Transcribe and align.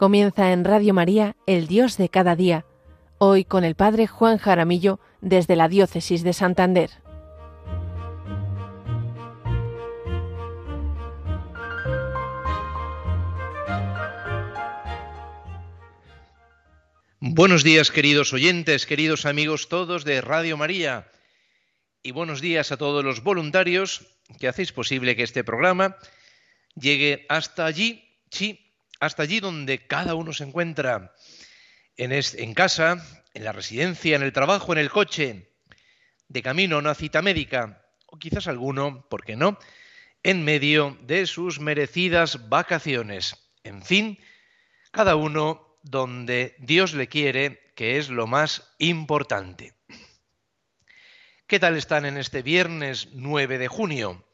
Comienza 0.00 0.52
en 0.52 0.64
Radio 0.64 0.94
María, 0.94 1.36
El 1.46 1.66
Dios 1.66 1.98
de 1.98 2.08
cada 2.08 2.34
día, 2.34 2.64
hoy 3.18 3.44
con 3.44 3.64
el 3.64 3.74
Padre 3.74 4.06
Juan 4.06 4.38
Jaramillo 4.38 4.98
desde 5.20 5.56
la 5.56 5.68
Diócesis 5.68 6.22
de 6.22 6.32
Santander. 6.32 6.88
Buenos 17.20 17.62
días 17.62 17.90
queridos 17.90 18.32
oyentes, 18.32 18.86
queridos 18.86 19.26
amigos 19.26 19.68
todos 19.68 20.06
de 20.06 20.22
Radio 20.22 20.56
María. 20.56 21.10
Y 22.02 22.12
buenos 22.12 22.40
días 22.40 22.72
a 22.72 22.78
todos 22.78 23.04
los 23.04 23.22
voluntarios 23.22 24.06
que 24.38 24.48
hacéis 24.48 24.72
posible 24.72 25.14
que 25.14 25.24
este 25.24 25.44
programa 25.44 25.98
llegue 26.74 27.26
hasta 27.28 27.66
allí, 27.66 28.16
sí, 28.30 28.69
hasta 29.00 29.22
allí 29.22 29.40
donde 29.40 29.86
cada 29.86 30.14
uno 30.14 30.32
se 30.32 30.44
encuentra, 30.44 31.14
en, 31.96 32.12
en 32.12 32.54
casa, 32.54 33.04
en 33.34 33.44
la 33.44 33.52
residencia, 33.52 34.14
en 34.14 34.22
el 34.22 34.32
trabajo, 34.32 34.72
en 34.72 34.78
el 34.78 34.90
coche, 34.90 35.50
de 36.28 36.42
camino 36.42 36.76
a 36.76 36.80
una 36.80 36.94
cita 36.94 37.22
médica, 37.22 37.82
o 38.06 38.18
quizás 38.18 38.46
alguno, 38.46 39.06
¿por 39.08 39.24
qué 39.24 39.36
no?, 39.36 39.58
en 40.22 40.44
medio 40.44 40.98
de 41.02 41.26
sus 41.26 41.60
merecidas 41.60 42.48
vacaciones. 42.50 43.36
En 43.64 43.82
fin, 43.82 44.18
cada 44.90 45.16
uno 45.16 45.78
donde 45.82 46.54
Dios 46.58 46.92
le 46.92 47.08
quiere, 47.08 47.72
que 47.74 47.96
es 47.96 48.10
lo 48.10 48.26
más 48.26 48.74
importante. 48.78 49.72
¿Qué 51.46 51.58
tal 51.58 51.76
están 51.76 52.04
en 52.04 52.18
este 52.18 52.42
viernes 52.42 53.08
9 53.12 53.56
de 53.56 53.68
junio? 53.68 54.24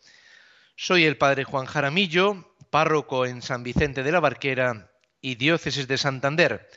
Soy 0.75 1.05
el 1.05 1.17
padre 1.17 1.45
Juan 1.45 1.67
Jaramillo 1.67 2.56
párroco 2.71 3.27
en 3.27 3.43
San 3.43 3.63
Vicente 3.63 4.03
de 4.03 4.13
la 4.13 4.21
Barquera 4.21 4.91
y 5.21 5.37
diócesis 5.37 5.89
de 5.89 5.99
Santander. 5.99 6.69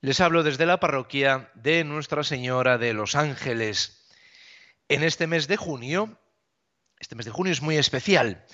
Les 0.00 0.20
hablo 0.20 0.42
desde 0.42 0.66
la 0.66 0.80
parroquia 0.80 1.50
de 1.54 1.84
Nuestra 1.84 2.24
Señora 2.24 2.78
de 2.78 2.94
los 2.94 3.14
Ángeles. 3.14 4.08
En 4.88 5.02
este 5.02 5.26
mes 5.26 5.46
de 5.46 5.56
junio, 5.56 6.18
este 6.98 7.14
mes 7.14 7.26
de 7.26 7.32
junio 7.32 7.52
es 7.52 7.62
muy 7.62 7.76
especial 7.76 8.46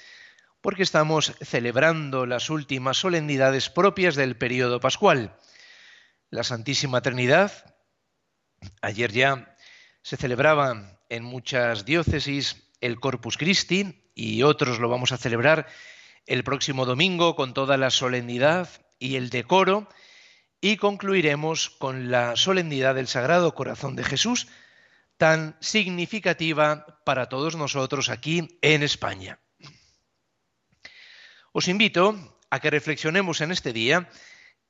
porque 0.61 0.83
estamos 0.83 1.33
celebrando 1.43 2.27
las 2.27 2.51
últimas 2.51 2.97
solemnidades 2.97 3.71
propias 3.71 4.17
del 4.17 4.37
periodo 4.37 4.81
pascual. 4.81 5.37
La 6.31 6.43
Santísima 6.43 7.03
Trinidad, 7.03 7.77
ayer 8.83 9.13
ya 9.13 9.57
se 10.03 10.17
celebraba 10.17 11.01
en 11.09 11.23
muchas 11.23 11.85
diócesis 11.85 12.69
el 12.81 12.99
Corpus 12.99 13.37
Christi 13.37 14.11
y 14.15 14.43
otros 14.43 14.81
lo 14.81 14.89
vamos 14.89 15.13
a 15.13 15.19
celebrar 15.19 15.69
el 16.27 16.45
próximo 16.45 16.85
domingo 16.85 17.37
con 17.37 17.55
toda 17.55 17.77
la 17.77 17.91
solemnidad 17.91 18.69
y 18.99 19.17
el 19.17 19.31
decoro 19.31 19.89
y 20.61 20.77
concluiremos 20.77 21.71
con 21.71 22.11
la 22.11 22.37
solemnidad 22.37 22.95
del 22.95 23.09
Sagrado 23.09 23.55
Corazón 23.55 23.95
de 23.97 24.05
Jesús, 24.05 24.49
tan 25.17 25.57
significativa 25.61 27.01
para 27.05 27.29
todos 27.29 27.57
nosotros 27.57 28.09
aquí 28.09 28.59
en 28.63 28.83
España. 28.83 29.39
Os 31.53 31.69
invito 31.69 32.39
a 32.51 32.61
que 32.61 32.71
reflexionemos 32.71 33.41
en 33.41 33.53
este 33.53 33.73
día 33.73 34.11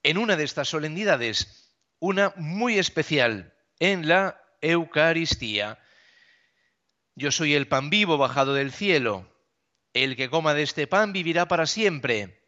en 0.02 0.18
una 0.18 0.36
de 0.36 0.44
estas 0.44 0.68
solemnidades, 0.68 1.72
una 1.98 2.32
muy 2.36 2.78
especial, 2.78 3.54
en 3.80 4.08
la 4.08 4.40
Eucaristía. 4.60 5.78
Yo 7.14 7.32
soy 7.32 7.54
el 7.54 7.66
pan 7.66 7.90
vivo 7.90 8.18
bajado 8.18 8.54
del 8.54 8.72
cielo. 8.72 9.28
El 9.96 10.14
que 10.14 10.28
coma 10.28 10.52
de 10.52 10.62
este 10.62 10.86
pan 10.86 11.14
vivirá 11.14 11.48
para 11.48 11.64
siempre, 11.64 12.44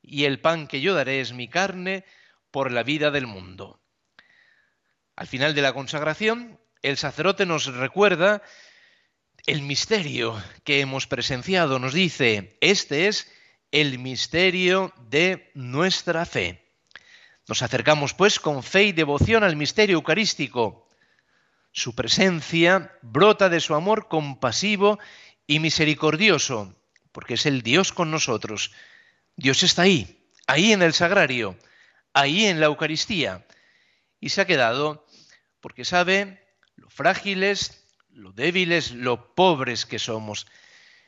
y 0.00 0.24
el 0.24 0.40
pan 0.40 0.66
que 0.66 0.80
yo 0.80 0.94
daré 0.94 1.20
es 1.20 1.34
mi 1.34 1.46
carne 1.46 2.06
por 2.50 2.72
la 2.72 2.82
vida 2.84 3.10
del 3.10 3.26
mundo. 3.26 3.82
Al 5.14 5.26
final 5.26 5.54
de 5.54 5.60
la 5.60 5.74
consagración, 5.74 6.58
el 6.80 6.96
sacerdote 6.96 7.44
nos 7.44 7.66
recuerda 7.66 8.40
el 9.44 9.60
misterio 9.60 10.42
que 10.64 10.80
hemos 10.80 11.06
presenciado. 11.06 11.78
Nos 11.78 11.92
dice, 11.92 12.56
este 12.62 13.08
es 13.08 13.30
el 13.72 13.98
misterio 13.98 14.94
de 15.10 15.50
nuestra 15.52 16.24
fe. 16.24 16.64
Nos 17.46 17.60
acercamos 17.60 18.14
pues 18.14 18.40
con 18.40 18.62
fe 18.62 18.84
y 18.84 18.92
devoción 18.92 19.44
al 19.44 19.56
misterio 19.56 19.96
eucarístico. 19.96 20.88
Su 21.72 21.94
presencia 21.94 22.90
brota 23.02 23.50
de 23.50 23.60
su 23.60 23.74
amor 23.74 24.08
compasivo 24.08 24.98
y 25.46 25.58
misericordioso 25.58 26.74
porque 27.16 27.32
es 27.32 27.46
el 27.46 27.62
Dios 27.62 27.94
con 27.94 28.10
nosotros. 28.10 28.72
Dios 29.36 29.62
está 29.62 29.80
ahí, 29.80 30.28
ahí 30.46 30.74
en 30.74 30.82
el 30.82 30.92
sagrario, 30.92 31.56
ahí 32.12 32.44
en 32.44 32.60
la 32.60 32.66
Eucaristía. 32.66 33.46
Y 34.20 34.28
se 34.28 34.42
ha 34.42 34.46
quedado 34.46 35.06
porque 35.62 35.86
sabe 35.86 36.46
lo 36.74 36.90
frágiles, 36.90 37.86
lo 38.10 38.32
débiles, 38.32 38.92
lo 38.92 39.34
pobres 39.34 39.86
que 39.86 39.98
somos. 39.98 40.46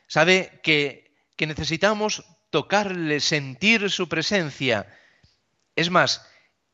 Sabe 0.07 0.59
que, 0.63 1.13
que 1.35 1.45
necesitamos 1.45 2.25
tocarle, 2.49 3.19
sentir 3.19 3.91
su 3.91 4.09
presencia. 4.09 4.91
Es 5.75 5.91
más, 5.91 6.25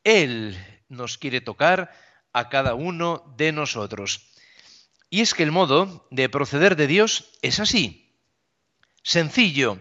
Él 0.05 0.57
nos 0.87 1.17
quiere 1.17 1.41
tocar 1.41 1.91
a 2.31 2.47
cada 2.47 2.73
uno 2.73 3.33
de 3.35 3.51
nosotros. 3.51 4.31
Y 5.09 5.19
es 5.19 5.33
que 5.33 5.43
el 5.43 5.51
modo 5.51 6.07
de 6.09 6.29
proceder 6.29 6.77
de 6.77 6.87
Dios 6.87 7.33
es 7.41 7.59
así 7.59 8.04
sencillo, 9.05 9.79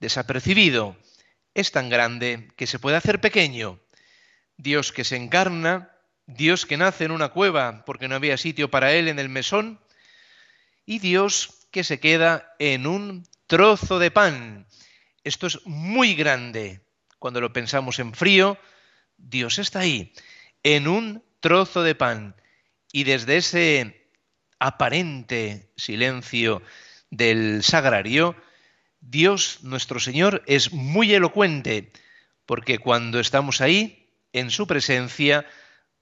desapercibido, 0.00 0.96
es 1.54 1.70
tan 1.70 1.88
grande 1.88 2.48
que 2.56 2.66
se 2.66 2.80
puede 2.80 2.96
hacer 2.96 3.20
pequeño. 3.20 3.80
Dios 4.56 4.92
que 4.92 5.04
se 5.04 5.16
encarna, 5.16 5.92
Dios 6.26 6.66
que 6.66 6.76
nace 6.76 7.04
en 7.04 7.12
una 7.12 7.28
cueva 7.28 7.84
porque 7.86 8.08
no 8.08 8.16
había 8.16 8.36
sitio 8.36 8.68
para 8.68 8.92
él 8.92 9.06
en 9.06 9.20
el 9.20 9.28
mesón, 9.28 9.80
y 10.84 10.98
Dios 10.98 11.68
que 11.70 11.84
se 11.84 12.00
queda 12.00 12.54
en 12.58 12.88
un 12.88 13.24
trozo 13.46 14.00
de 14.00 14.10
pan. 14.10 14.66
Esto 15.22 15.46
es 15.46 15.64
muy 15.64 16.14
grande. 16.14 16.80
Cuando 17.20 17.40
lo 17.40 17.52
pensamos 17.52 18.00
en 18.00 18.14
frío, 18.14 18.58
Dios 19.16 19.60
está 19.60 19.80
ahí, 19.80 20.12
en 20.64 20.88
un 20.88 21.24
trozo 21.38 21.84
de 21.84 21.94
pan. 21.94 22.34
Y 22.90 23.04
desde 23.04 23.36
ese 23.36 24.10
aparente 24.58 25.70
silencio 25.76 26.62
del 27.10 27.62
sagrario, 27.62 28.36
Dios 29.08 29.60
nuestro 29.62 30.00
Señor 30.00 30.42
es 30.46 30.72
muy 30.72 31.14
elocuente, 31.14 31.92
porque 32.44 32.78
cuando 32.78 33.20
estamos 33.20 33.60
ahí, 33.60 34.10
en 34.32 34.50
su 34.50 34.66
presencia, 34.66 35.46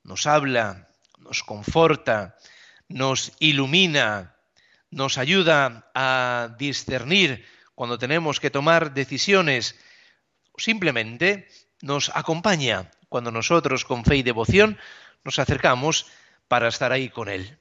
nos 0.03 0.27
habla, 0.27 0.89
nos 1.19 1.43
conforta, 1.43 2.37
nos 2.89 3.33
ilumina, 3.41 4.37
nos 4.91 5.19
ayuda 5.19 5.91
a 5.95 6.57
discernir 6.59 7.45
cuando 7.75 7.99
tenemos 7.99 8.41
que 8.41 8.51
tomar 8.51 8.95
decisiones, 8.95 9.79
simplemente 10.57 11.49
nos 11.83 12.11
acompaña 12.15 12.91
cuando 13.11 13.31
nosotros 13.31 13.85
con 13.85 14.05
fe 14.05 14.17
y 14.17 14.23
devoción 14.23 14.79
nos 15.25 15.39
acercamos 15.39 16.07
para 16.49 16.69
estar 16.69 16.91
ahí 16.91 17.11
con 17.11 17.29
Él. 17.29 17.59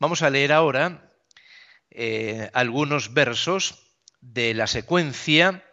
Vamos 0.00 0.22
a 0.22 0.30
leer 0.30 0.52
ahora 0.52 1.12
eh, 1.90 2.50
algunos 2.52 3.14
versos 3.14 3.87
de 4.20 4.54
la 4.54 4.66
secuencia 4.66 5.64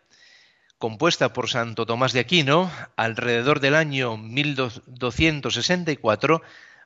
compuesta 0.77 1.33
por 1.33 1.49
Santo 1.49 1.85
Tomás 1.85 2.13
de 2.13 2.19
Aquino 2.19 2.71
alrededor 2.95 3.59
del 3.59 3.75
año 3.75 4.17
1264 4.17 6.41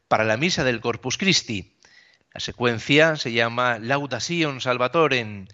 para 0.07 0.23
la 0.23 0.38
misa 0.38 0.63
del 0.63 0.81
Corpus 0.81 1.17
Christi. 1.17 1.75
La 2.33 2.39
secuencia 2.39 3.15
se 3.15 3.31
llama 3.31 3.79
Salvatorem, 4.59 5.47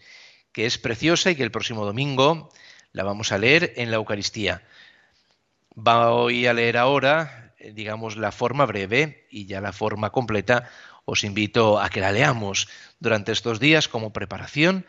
que 0.52 0.66
es 0.66 0.78
preciosa 0.78 1.32
y 1.32 1.36
que 1.36 1.44
el 1.44 1.52
próximo 1.52 1.86
domingo 1.86 2.50
la 2.92 3.04
vamos 3.04 3.32
a 3.32 3.38
leer 3.38 3.74
en 3.78 3.92
la 3.92 3.98
Eucaristía. 3.98 4.64
Voy 5.74 6.48
a 6.48 6.54
leer 6.54 6.78
ahora, 6.78 7.54
eh, 7.58 7.72
digamos, 7.74 8.18
la 8.18 8.32
forma 8.32 8.66
breve 8.66 9.28
y 9.30 9.46
ya 9.46 9.62
la 9.62 9.74
forma 9.74 10.12
completa 10.12 10.70
os 11.06 11.24
invito 11.24 11.80
a 11.80 11.90
que 11.90 12.02
la 12.02 12.12
leamos 12.12 12.68
durante 13.00 13.32
estos 13.32 13.60
días 13.60 13.88
como 13.88 14.14
preparación 14.14 14.86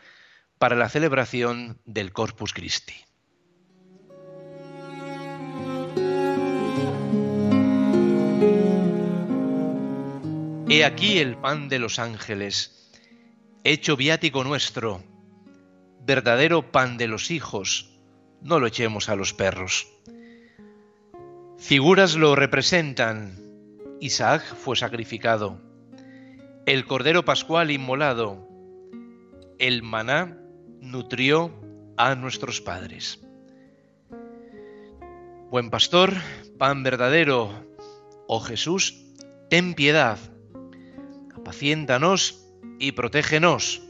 para 0.57 0.75
la 0.75 0.89
celebración 0.89 1.79
del 1.85 2.11
Corpus 2.11 2.53
Christi. 2.53 2.95
He 10.69 10.83
aquí 10.83 11.19
el 11.19 11.37
pan 11.37 11.69
de 11.69 11.79
los 11.79 11.97
ángeles, 11.97 12.91
hecho 13.63 13.95
viático 13.95 14.43
nuestro, 14.43 15.01
verdadero 16.01 16.71
pan 16.71 16.97
de 16.97 17.07
los 17.07 17.31
hijos, 17.31 17.97
no 18.41 18.59
lo 18.59 18.67
echemos 18.67 19.09
a 19.09 19.15
los 19.15 19.33
perros. 19.33 19.87
Figuras 21.57 22.15
lo 22.15 22.35
representan. 22.35 23.43
Isaac 23.99 24.43
fue 24.55 24.75
sacrificado, 24.75 25.61
el 26.65 26.85
Cordero 26.85 27.25
Pascual 27.25 27.71
inmolado, 27.71 28.47
el 29.57 29.81
maná 29.81 30.37
nutrió 30.91 31.51
a 31.97 32.15
nuestros 32.15 32.61
padres. 32.61 33.19
Buen 35.49 35.69
pastor, 35.69 36.13
pan 36.57 36.83
verdadero, 36.83 37.49
oh 38.27 38.39
Jesús, 38.39 38.95
ten 39.49 39.73
piedad, 39.73 40.17
apaciéntanos 41.35 42.45
y 42.79 42.91
protégenos. 42.91 43.81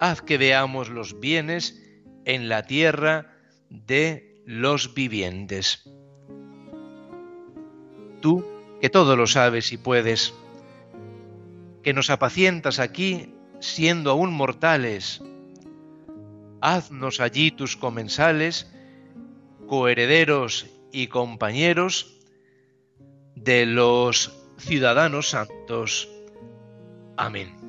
Haz 0.00 0.20
que 0.20 0.38
veamos 0.38 0.88
los 0.88 1.20
bienes 1.20 1.80
en 2.24 2.48
la 2.48 2.64
tierra 2.64 3.34
de 3.70 4.42
los 4.44 4.94
vivientes. 4.94 5.88
Tú, 8.20 8.44
que 8.80 8.90
todo 8.90 9.16
lo 9.16 9.26
sabes 9.26 9.72
y 9.72 9.78
puedes, 9.78 10.34
que 11.82 11.94
nos 11.94 12.10
apacientas 12.10 12.78
aquí 12.78 13.34
siendo 13.60 14.10
aún 14.10 14.32
mortales, 14.32 15.22
haznos 16.62 17.20
allí 17.20 17.50
tus 17.50 17.76
comensales, 17.76 18.72
coherederos 19.66 20.66
y 20.92 21.08
compañeros 21.08 22.18
de 23.34 23.66
los 23.66 24.32
ciudadanos 24.58 25.30
santos. 25.30 26.08
Amén. 27.16 27.61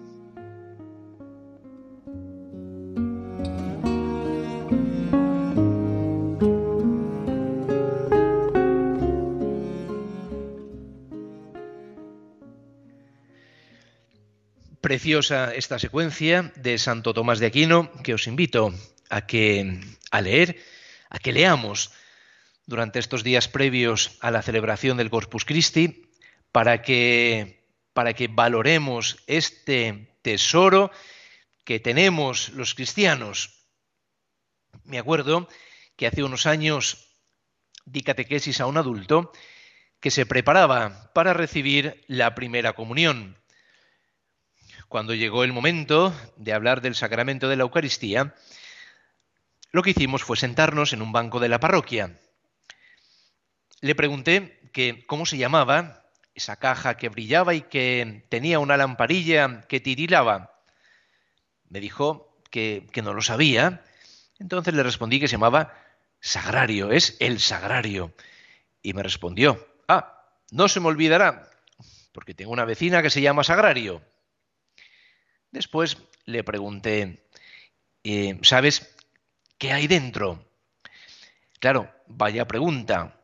Preciosa 14.93 15.51
esta 15.55 15.79
secuencia 15.79 16.53
de 16.55 16.77
Santo 16.77 17.15
Tomás 17.15 17.39
de 17.39 17.47
Aquino 17.47 17.89
que 18.05 18.13
os 18.13 18.29
invito 18.29 18.69
a 19.09 19.25
que 19.25 19.81
a 20.13 20.21
leer, 20.21 20.61
a 21.09 21.17
que 21.17 21.33
leamos 21.33 21.89
durante 22.69 23.01
estos 23.01 23.25
días 23.25 23.49
previos 23.49 24.21
a 24.21 24.29
la 24.29 24.45
celebración 24.45 24.97
del 24.97 25.09
Corpus 25.09 25.45
Christi 25.49 26.05
para 26.51 26.83
que 26.83 27.65
para 27.97 28.13
que 28.13 28.27
valoremos 28.29 29.17
este 29.25 30.13
tesoro 30.21 30.91
que 31.65 31.79
tenemos 31.79 32.49
los 32.49 32.75
cristianos. 32.75 33.65
Me 34.85 34.99
acuerdo 34.99 35.49
que 35.97 36.05
hace 36.05 36.21
unos 36.21 36.45
años 36.45 37.17
di 37.83 38.05
catequesis 38.05 38.61
a 38.61 38.67
un 38.67 38.77
adulto 38.77 39.33
que 39.99 40.11
se 40.11 40.27
preparaba 40.27 41.09
para 41.17 41.33
recibir 41.33 42.05
la 42.05 42.35
primera 42.35 42.73
comunión. 42.73 43.41
Cuando 44.93 45.15
llegó 45.15 45.43
el 45.43 45.53
momento 45.53 46.13
de 46.37 46.53
hablar 46.53 46.81
del 46.81 46.93
sacramento 46.93 47.49
de 47.49 47.55
la 47.55 47.63
Eucaristía, 47.63 48.35
lo 49.71 49.81
que 49.81 49.89
hicimos 49.89 50.23
fue 50.23 50.37
sentarnos 50.37 50.93
en 50.93 51.01
un 51.01 51.11
banco 51.11 51.39
de 51.39 51.49
la 51.49 51.59
parroquia. 51.59 52.19
Le 53.81 53.95
pregunté 53.95 54.69
que 54.71 55.03
cómo 55.07 55.25
se 55.25 55.39
llamaba 55.39 56.05
esa 56.35 56.57
caja 56.57 56.95
que 56.95 57.09
brillaba 57.09 57.55
y 57.55 57.61
que 57.61 58.27
tenía 58.29 58.59
una 58.59 58.77
lamparilla 58.77 59.61
que 59.67 59.79
tirilaba. 59.79 60.61
Me 61.69 61.79
dijo 61.79 62.37
que, 62.51 62.85
que 62.91 63.01
no 63.01 63.15
lo 63.15 63.23
sabía. 63.23 63.83
Entonces 64.37 64.75
le 64.75 64.83
respondí 64.83 65.19
que 65.19 65.27
se 65.27 65.37
llamaba 65.37 65.73
sagrario, 66.19 66.91
es 66.91 67.17
el 67.19 67.39
sagrario. 67.39 68.13
Y 68.83 68.93
me 68.93 69.01
respondió, 69.01 69.57
ah, 69.87 70.23
no 70.51 70.67
se 70.67 70.79
me 70.79 70.89
olvidará, 70.89 71.49
porque 72.11 72.35
tengo 72.35 72.51
una 72.51 72.65
vecina 72.65 73.01
que 73.01 73.09
se 73.09 73.21
llama 73.21 73.43
sagrario. 73.43 74.03
Después 75.53 75.99
le 76.25 76.43
pregunté, 76.43 77.27
eh, 78.03 78.39
¿sabes 78.41 78.95
qué 79.59 79.71
hay 79.71 79.85
dentro? 79.85 80.43
Claro, 81.59 81.93
vaya 82.07 82.47
pregunta 82.47 83.21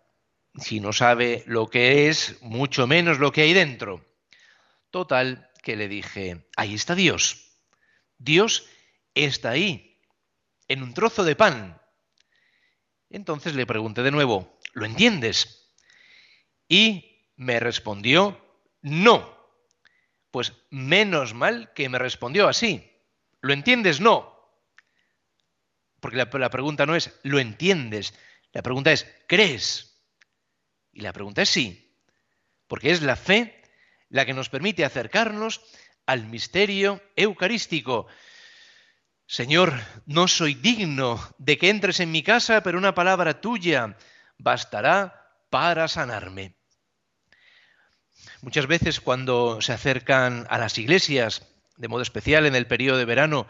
si 0.54 0.80
no 0.80 0.94
sabe 0.94 1.44
lo 1.48 1.72
que 1.72 2.08
es, 2.08 2.40
mucho 2.44 2.86
menos 2.86 3.18
lo 3.18 3.32
que 3.32 3.42
hay 3.42 3.54
dentro. 3.54 4.06
Total, 4.92 5.50
que 5.64 5.76
le 5.76 5.88
dije, 5.88 6.46
ahí 6.56 6.76
está 6.76 6.94
Dios. 6.94 7.50
Dios 8.20 8.68
está 9.16 9.50
ahí, 9.50 10.00
en 10.68 10.84
un 10.84 10.94
trozo 10.94 11.24
de 11.24 11.36
pan. 11.36 11.82
Entonces 13.10 13.56
le 13.56 13.66
pregunté 13.66 14.04
de 14.04 14.12
nuevo, 14.12 14.60
¿lo 14.74 14.86
entiendes? 14.86 15.74
Y 16.68 17.26
me 17.38 17.60
respondió, 17.60 18.40
no. 18.84 19.39
Pues 20.32 20.54
menos 20.70 21.34
mal 21.34 21.74
que 21.74 21.90
me 21.90 22.00
respondió 22.00 22.48
así. 22.48 22.92
¿Lo 23.42 23.54
entiendes? 23.54 24.00
No. 24.00 24.38
Porque 26.00 26.18
la, 26.18 26.30
la 26.32 26.50
pregunta 26.50 26.86
no 26.86 26.96
es, 26.96 27.20
¿lo 27.24 27.40
entiendes? 27.40 28.14
La 28.52 28.62
pregunta 28.62 28.92
es, 28.92 29.08
¿crees? 29.28 30.02
Y 30.92 31.02
la 31.02 31.14
pregunta 31.14 31.42
es 31.42 31.50
sí, 31.50 31.96
porque 32.68 32.92
es 32.92 33.02
la 33.02 33.16
fe 33.16 33.62
la 34.10 34.26
que 34.26 34.34
nos 34.34 34.50
permite 34.50 34.86
acercarnos 34.86 35.62
al 36.06 36.26
misterio 36.26 37.02
eucarístico. 37.16 38.08
Señor, 39.28 39.74
no 40.08 40.28
soy 40.28 40.56
digno 40.56 41.20
de 41.38 41.60
que 41.60 41.70
entres 41.70 42.00
en 42.00 42.12
mi 42.12 42.24
casa, 42.24 42.64
pero 42.64 42.80
una 42.80 42.96
palabra 42.96 43.40
tuya 43.42 43.96
bastará 44.40 45.36
para 45.52 45.88
sanarme. 45.88 46.59
Muchas 48.42 48.68
veces 48.68 49.02
cuando 49.02 49.62
se 49.62 49.74
acercan 49.74 50.48
a 50.50 50.58
las 50.58 50.78
iglesias, 50.78 51.46
de 51.76 51.88
modo 51.90 52.02
especial 52.02 52.46
en 52.46 52.56
el 52.56 52.68
periodo 52.68 52.98
de 52.98 53.06
verano, 53.06 53.48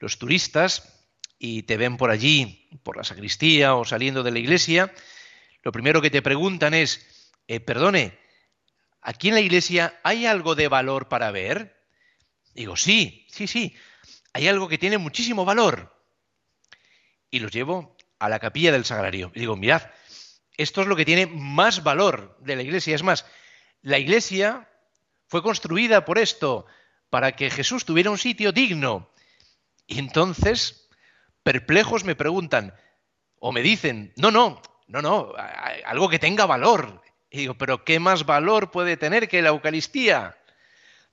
los 0.00 0.18
turistas, 0.18 0.98
y 1.38 1.62
te 1.62 1.76
ven 1.76 1.96
por 1.96 2.10
allí, 2.10 2.68
por 2.82 2.96
la 2.96 3.04
sacristía 3.04 3.74
o 3.74 3.84
saliendo 3.84 4.22
de 4.22 4.32
la 4.32 4.38
iglesia, 4.40 4.92
lo 5.62 5.70
primero 5.70 6.02
que 6.02 6.10
te 6.10 6.22
preguntan 6.22 6.74
es, 6.74 7.30
eh, 7.46 7.60
perdone, 7.60 8.18
¿aquí 9.00 9.28
en 9.28 9.34
la 9.34 9.40
iglesia 9.40 10.00
hay 10.02 10.26
algo 10.26 10.54
de 10.54 10.68
valor 10.68 11.08
para 11.08 11.30
ver? 11.30 11.80
Digo, 12.54 12.76
sí, 12.76 13.26
sí, 13.30 13.46
sí, 13.46 13.76
hay 14.32 14.48
algo 14.48 14.68
que 14.68 14.78
tiene 14.78 14.98
muchísimo 14.98 15.44
valor. 15.44 15.96
Y 17.30 17.38
los 17.38 17.52
llevo 17.52 17.96
a 18.18 18.28
la 18.28 18.40
capilla 18.40 18.72
del 18.72 18.84
sagrario. 18.84 19.30
Y 19.34 19.40
digo, 19.40 19.56
mirad, 19.56 19.82
esto 20.56 20.82
es 20.82 20.86
lo 20.86 20.96
que 20.96 21.04
tiene 21.04 21.26
más 21.26 21.82
valor 21.82 22.36
de 22.40 22.56
la 22.56 22.62
iglesia. 22.62 22.94
Es 22.94 23.02
más, 23.02 23.24
la 23.82 23.98
iglesia 23.98 24.68
fue 25.26 25.42
construida 25.42 26.04
por 26.04 26.18
esto, 26.18 26.66
para 27.10 27.32
que 27.32 27.50
Jesús 27.50 27.84
tuviera 27.84 28.10
un 28.10 28.18
sitio 28.18 28.52
digno. 28.52 29.10
Y 29.86 29.98
entonces, 29.98 30.88
perplejos 31.42 32.04
me 32.04 32.14
preguntan, 32.14 32.74
o 33.38 33.52
me 33.52 33.60
dicen, 33.60 34.12
no, 34.16 34.30
no, 34.30 34.62
no, 34.86 35.02
no, 35.02 35.32
algo 35.84 36.08
que 36.08 36.18
tenga 36.18 36.46
valor. 36.46 37.02
Y 37.30 37.38
digo, 37.38 37.54
pero 37.54 37.84
¿qué 37.84 37.98
más 37.98 38.24
valor 38.24 38.70
puede 38.70 38.96
tener 38.96 39.28
que 39.28 39.42
la 39.42 39.50
Eucaristía? 39.50 40.38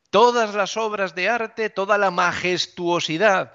Todas 0.10 0.54
las 0.54 0.78
obras 0.78 1.16
de 1.16 1.30
arte, 1.30 1.70
toda 1.70 1.98
la 1.98 2.12
majestuosidad 2.12 3.54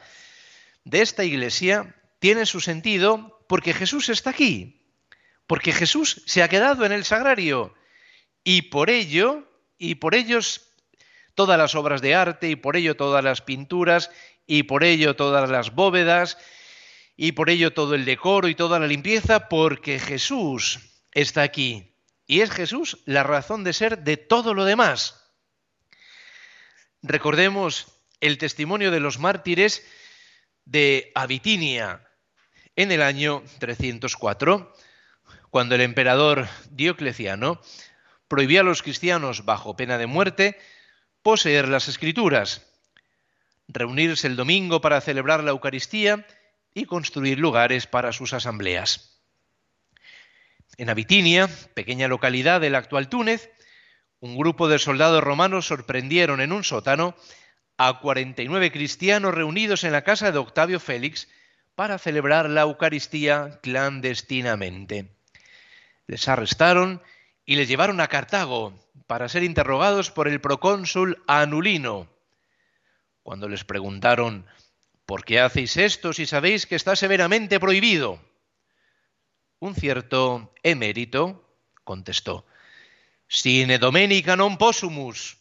de 0.84 1.02
esta 1.02 1.24
iglesia 1.24 1.94
tiene 2.18 2.46
su 2.46 2.60
sentido 2.60 3.44
porque 3.48 3.74
Jesús 3.74 4.08
está 4.08 4.30
aquí, 4.30 4.82
porque 5.46 5.72
Jesús 5.72 6.22
se 6.26 6.42
ha 6.42 6.48
quedado 6.48 6.84
en 6.84 6.92
el 6.92 7.04
sagrario 7.04 7.74
y 8.44 8.62
por 8.62 8.90
ello, 8.90 9.50
y 9.78 9.96
por 9.96 10.14
ellos 10.14 10.70
todas 11.34 11.58
las 11.58 11.74
obras 11.74 12.00
de 12.00 12.14
arte 12.14 12.50
y 12.50 12.56
por 12.56 12.76
ello 12.76 12.96
todas 12.96 13.24
las 13.24 13.40
pinturas 13.40 14.10
y 14.46 14.64
por 14.64 14.84
ello 14.84 15.16
todas 15.16 15.50
las 15.50 15.74
bóvedas 15.74 16.38
y 17.16 17.32
por 17.32 17.50
ello 17.50 17.72
todo 17.72 17.94
el 17.94 18.04
decoro 18.04 18.48
y 18.48 18.54
toda 18.54 18.78
la 18.78 18.86
limpieza, 18.86 19.48
porque 19.48 19.98
Jesús 19.98 20.80
está 21.12 21.42
aquí. 21.42 21.94
Y 22.26 22.40
es 22.40 22.50
Jesús 22.50 22.98
la 23.04 23.22
razón 23.22 23.64
de 23.64 23.72
ser 23.72 24.02
de 24.02 24.16
todo 24.16 24.52
lo 24.54 24.64
demás. 24.64 25.32
Recordemos 27.02 27.86
el 28.20 28.38
testimonio 28.38 28.90
de 28.90 29.00
los 29.00 29.18
mártires 29.18 29.86
de 30.64 31.12
Abitinia 31.14 32.08
en 32.76 32.90
el 32.90 33.02
año 33.02 33.44
304, 33.60 34.74
cuando 35.50 35.74
el 35.74 35.82
emperador 35.82 36.48
Diocleciano 36.70 37.60
prohibía 38.28 38.60
a 38.60 38.64
los 38.64 38.82
cristianos, 38.82 39.44
bajo 39.44 39.76
pena 39.76 39.98
de 39.98 40.06
muerte, 40.06 40.58
poseer 41.22 41.68
las 41.68 41.88
escrituras, 41.88 42.66
reunirse 43.68 44.26
el 44.26 44.36
domingo 44.36 44.80
para 44.80 45.00
celebrar 45.00 45.42
la 45.42 45.50
Eucaristía 45.50 46.26
y 46.74 46.84
construir 46.84 47.38
lugares 47.38 47.86
para 47.86 48.12
sus 48.12 48.32
asambleas. 48.32 49.20
En 50.76 50.90
Abitinia, 50.90 51.48
pequeña 51.74 52.08
localidad 52.08 52.60
del 52.60 52.74
actual 52.74 53.08
Túnez, 53.08 53.50
un 54.20 54.36
grupo 54.36 54.68
de 54.68 54.78
soldados 54.78 55.22
romanos 55.22 55.66
sorprendieron 55.66 56.40
en 56.40 56.52
un 56.52 56.64
sótano 56.64 57.14
a 57.76 58.00
49 58.00 58.72
cristianos 58.72 59.34
reunidos 59.34 59.84
en 59.84 59.92
la 59.92 60.02
casa 60.02 60.32
de 60.32 60.38
Octavio 60.38 60.80
Félix 60.80 61.28
para 61.74 61.98
celebrar 61.98 62.48
la 62.48 62.62
Eucaristía 62.62 63.60
clandestinamente. 63.62 65.10
Les 66.06 66.28
arrestaron 66.28 67.02
y 67.44 67.56
les 67.56 67.68
llevaron 67.68 68.00
a 68.00 68.08
Cartago 68.08 68.78
para 69.06 69.28
ser 69.28 69.42
interrogados 69.42 70.10
por 70.10 70.28
el 70.28 70.40
procónsul 70.40 71.22
Anulino. 71.26 72.08
Cuando 73.22 73.48
les 73.48 73.64
preguntaron 73.64 74.46
¿Por 75.06 75.24
qué 75.24 75.40
hacéis 75.40 75.76
esto 75.76 76.12
si 76.12 76.24
sabéis 76.24 76.66
que 76.66 76.76
está 76.76 76.96
severamente 76.96 77.60
prohibido? 77.60 78.20
un 79.64 79.74
cierto 79.74 80.52
emérito 80.62 81.56
contestó, 81.84 82.44
Sine 83.26 83.78
domenica 83.78 84.36
non 84.36 84.60
possumus. 84.60 85.40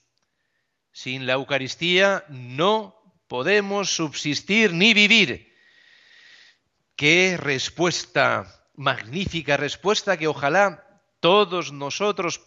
Sin 0.95 1.27
la 1.27 1.36
Eucaristía 1.36 2.24
no 2.31 2.95
podemos 3.27 3.91
subsistir 3.91 4.72
ni 4.72 4.95
vivir. 4.95 5.51
Qué 6.95 7.36
respuesta, 7.36 8.48
magnífica 8.79 9.57
respuesta 9.57 10.15
que 10.15 10.31
ojalá 10.31 10.88
todos 11.24 11.72
nosotros 11.72 12.42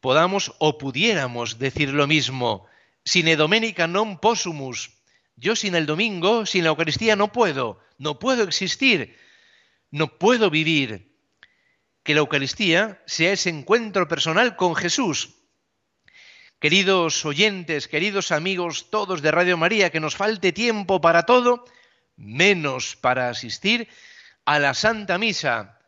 podamos 0.00 0.58
o 0.58 0.76
pudiéramos 0.76 1.62
decir 1.62 1.94
lo 1.94 2.10
mismo. 2.10 2.66
Sine 3.06 3.38
domenica 3.38 3.86
non 3.86 4.18
possumus. 4.18 4.90
Yo 5.38 5.54
sin 5.54 5.78
el 5.78 5.86
domingo, 5.86 6.42
sin 6.42 6.66
la 6.66 6.74
Eucaristía 6.74 7.14
no 7.14 7.30
puedo, 7.30 7.78
no 8.02 8.18
puedo 8.18 8.42
existir, 8.42 9.14
no 9.94 10.18
puedo 10.18 10.50
vivir. 10.50 11.14
Que 12.02 12.18
la 12.18 12.26
Eucaristía 12.26 12.98
sea 13.06 13.38
ese 13.38 13.54
encuentro 13.54 14.10
personal 14.10 14.58
con 14.58 14.74
Jesús. 14.74 15.38
Queridos 16.58 17.22
oyentes, 17.22 17.86
queridos 17.86 18.34
amigos 18.34 18.90
todos 18.90 19.22
de 19.22 19.30
Radio 19.30 19.54
María, 19.54 19.94
que 19.94 20.02
nos 20.02 20.18
falte 20.18 20.50
tiempo 20.50 20.98
para 20.98 21.22
todo, 21.22 21.70
menos 22.18 22.98
para 22.98 23.30
asistir 23.30 23.86
a 24.44 24.58
la 24.58 24.74
Santa 24.74 25.22
Misa. 25.22 25.78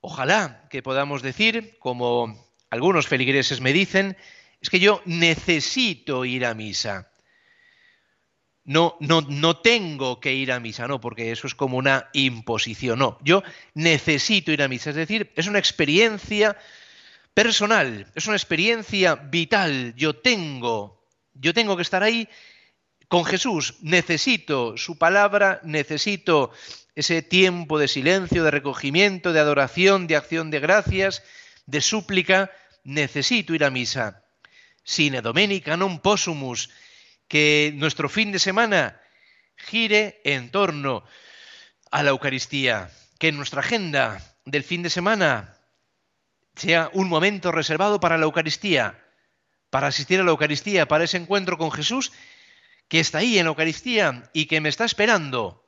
Ojalá 0.00 0.68
que 0.70 0.82
podamos 0.82 1.22
decir, 1.22 1.76
como 1.78 2.36
algunos 2.70 3.08
feligreses 3.08 3.60
me 3.60 3.72
dicen, 3.72 4.16
es 4.60 4.70
que 4.70 4.80
yo 4.80 5.02
necesito 5.04 6.24
ir 6.24 6.44
a 6.44 6.54
misa. 6.54 7.10
No, 8.64 8.96
no, 9.00 9.22
no 9.22 9.56
tengo 9.56 10.20
que 10.20 10.34
ir 10.34 10.52
a 10.52 10.60
misa, 10.60 10.86
no, 10.86 11.00
porque 11.00 11.32
eso 11.32 11.46
es 11.46 11.54
como 11.54 11.78
una 11.78 12.10
imposición, 12.12 12.98
no. 12.98 13.18
Yo 13.22 13.42
necesito 13.74 14.52
ir 14.52 14.62
a 14.62 14.68
misa, 14.68 14.90
es 14.90 14.96
decir, 14.96 15.32
es 15.36 15.46
una 15.46 15.58
experiencia 15.58 16.56
personal, 17.32 18.06
es 18.14 18.26
una 18.26 18.36
experiencia 18.36 19.14
vital. 19.14 19.94
Yo 19.96 20.16
tengo, 20.16 21.02
yo 21.32 21.54
tengo 21.54 21.76
que 21.76 21.82
estar 21.82 22.02
ahí 22.02 22.28
con 23.08 23.24
Jesús. 23.24 23.76
Necesito 23.80 24.76
su 24.76 24.98
palabra, 24.98 25.60
necesito 25.64 26.50
ese 26.98 27.22
tiempo 27.22 27.78
de 27.78 27.86
silencio, 27.86 28.42
de 28.42 28.50
recogimiento, 28.50 29.32
de 29.32 29.38
adoración, 29.38 30.08
de 30.08 30.16
acción 30.16 30.50
de 30.50 30.58
gracias, 30.58 31.22
de 31.64 31.80
súplica. 31.80 32.50
Necesito 32.82 33.54
ir 33.54 33.62
a 33.62 33.70
misa. 33.70 34.26
Sine 34.82 35.22
domenica 35.22 35.78
non 35.78 36.02
possumus, 36.02 36.74
que 37.30 37.70
nuestro 37.78 38.10
fin 38.10 38.34
de 38.34 38.42
semana 38.42 38.98
gire 39.54 40.18
en 40.26 40.50
torno 40.50 41.06
a 41.94 42.02
la 42.02 42.10
Eucaristía, 42.10 42.90
que 43.22 43.30
nuestra 43.30 43.62
agenda 43.62 44.18
del 44.42 44.66
fin 44.66 44.82
de 44.82 44.90
semana 44.90 45.54
sea 46.58 46.90
un 46.98 47.06
momento 47.06 47.54
reservado 47.54 48.02
para 48.02 48.18
la 48.18 48.26
Eucaristía, 48.26 48.98
para 49.70 49.86
asistir 49.86 50.18
a 50.18 50.26
la 50.26 50.34
Eucaristía, 50.34 50.88
para 50.88 51.04
ese 51.04 51.22
encuentro 51.22 51.62
con 51.62 51.70
Jesús 51.70 52.10
que 52.88 52.98
está 52.98 53.18
ahí 53.18 53.38
en 53.38 53.44
la 53.44 53.54
Eucaristía 53.54 54.30
y 54.32 54.46
que 54.50 54.60
me 54.60 54.68
está 54.68 54.84
esperando. 54.84 55.67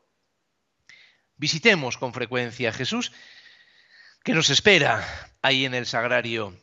Visitemos 1.41 1.97
con 1.97 2.13
frecuencia 2.13 2.69
a 2.69 2.73
Jesús 2.75 3.13
que 4.23 4.35
nos 4.35 4.51
espera 4.51 5.03
ahí 5.41 5.65
en 5.65 5.73
el 5.73 5.87
sagrario, 5.87 6.55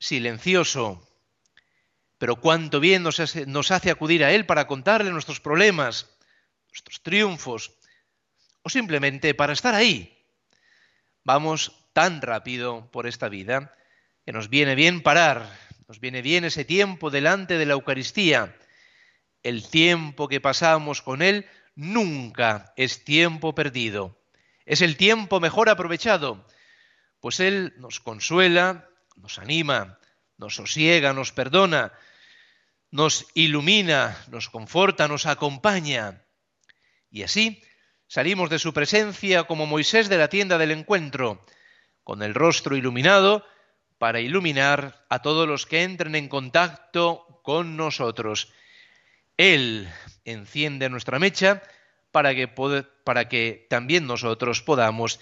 silencioso, 0.00 1.08
pero 2.18 2.34
cuánto 2.34 2.80
bien 2.80 3.04
nos 3.04 3.20
hace, 3.70 3.90
acudir 3.92 4.24
a 4.24 4.32
Él 4.32 4.44
para 4.44 4.66
contarle 4.66 5.12
nuestros 5.12 5.38
problemas, 5.38 6.10
nuestros 6.72 7.00
triunfos, 7.04 7.78
o 8.62 8.70
simplemente 8.70 9.34
para 9.34 9.52
estar 9.52 9.76
ahí. 9.76 10.18
Vamos 11.22 11.86
tan 11.92 12.22
rápido 12.22 12.90
por 12.90 13.06
esta 13.06 13.28
vida 13.28 13.72
que 14.26 14.32
nos 14.32 14.48
viene 14.48 14.74
bien 14.74 15.00
parar, 15.00 15.48
nos 15.86 16.00
viene 16.00 16.22
bien 16.22 16.44
ese 16.44 16.64
tiempo 16.64 17.08
delante 17.08 17.56
de 17.56 17.66
la 17.66 17.74
Eucaristía. 17.74 18.58
El 19.44 19.70
tiempo 19.70 20.26
que 20.26 20.40
pasamos 20.40 21.02
con 21.02 21.22
Él 21.22 21.46
nunca 21.80 22.74
es 22.76 23.04
tiempo 23.04 23.54
perdido, 23.54 24.20
es 24.66 24.82
el 24.82 24.98
tiempo 24.98 25.40
mejor 25.40 25.70
aprovechado, 25.70 26.46
pues 27.20 27.40
Él 27.40 27.72
nos 27.78 28.00
consuela, 28.00 28.86
nos 29.16 29.38
anima, 29.38 29.98
nos 30.36 30.56
sosiega, 30.56 31.14
nos 31.14 31.32
perdona, 31.32 31.92
nos 32.90 33.26
ilumina, 33.32 34.16
nos 34.28 34.50
conforta, 34.50 35.08
nos 35.08 35.24
acompaña. 35.24 36.22
Y 37.10 37.22
así 37.22 37.62
salimos 38.08 38.50
de 38.50 38.58
su 38.58 38.74
presencia 38.74 39.44
como 39.44 39.64
Moisés 39.64 40.10
de 40.10 40.18
la 40.18 40.28
tienda 40.28 40.58
del 40.58 40.72
encuentro, 40.72 41.46
con 42.04 42.22
el 42.22 42.34
rostro 42.34 42.76
iluminado 42.76 43.46
para 43.96 44.20
iluminar 44.20 45.06
a 45.08 45.22
todos 45.22 45.48
los 45.48 45.64
que 45.64 45.82
entren 45.82 46.14
en 46.14 46.28
contacto 46.28 47.40
con 47.42 47.78
nosotros. 47.78 48.52
Él 49.38 49.88
enciende 50.24 50.88
nuestra 50.88 51.18
mecha 51.18 51.62
para 52.12 52.34
que, 52.34 52.48
para 53.04 53.28
que 53.28 53.66
también 53.68 54.06
nosotros 54.06 54.62
podamos 54.62 55.20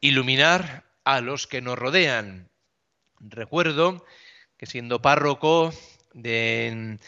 iluminar 0.00 0.84
a 1.04 1.20
los 1.20 1.46
que 1.46 1.60
nos 1.60 1.78
rodean. 1.78 2.48
Recuerdo 3.20 4.04
que 4.56 4.66
siendo 4.66 5.00
párroco 5.00 5.72
de 6.12 6.98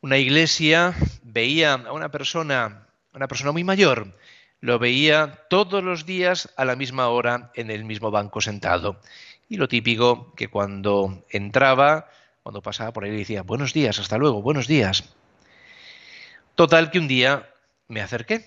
una 0.00 0.18
iglesia 0.18 0.94
veía 1.22 1.74
a 1.74 1.92
una 1.92 2.10
persona, 2.10 2.86
una 3.14 3.28
persona 3.28 3.52
muy 3.52 3.64
mayor, 3.64 4.16
lo 4.60 4.78
veía 4.78 5.46
todos 5.48 5.82
los 5.82 6.04
días 6.04 6.52
a 6.56 6.64
la 6.64 6.76
misma 6.76 7.08
hora 7.08 7.52
en 7.54 7.70
el 7.70 7.84
mismo 7.84 8.10
banco 8.10 8.40
sentado. 8.40 9.00
Y 9.48 9.56
lo 9.56 9.68
típico 9.68 10.34
que 10.34 10.48
cuando 10.48 11.24
entraba, 11.30 12.10
cuando 12.42 12.60
pasaba 12.60 12.92
por 12.92 13.04
ahí, 13.04 13.16
decía, 13.16 13.42
buenos 13.42 13.72
días, 13.72 13.98
hasta 13.98 14.18
luego, 14.18 14.42
buenos 14.42 14.66
días. 14.66 15.14
Total 16.58 16.90
que 16.90 16.98
un 16.98 17.06
día 17.06 17.48
me 17.86 18.00
acerqué 18.00 18.44